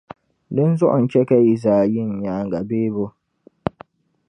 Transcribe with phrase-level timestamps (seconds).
[0.55, 3.05] Dinzuɣu n-chɛ ka yi zaa yi n nyaaŋa bebo?